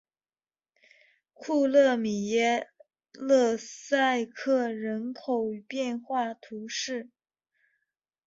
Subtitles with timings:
[1.31, 2.71] 库勒米耶
[3.13, 7.11] 勒塞克人口变化图示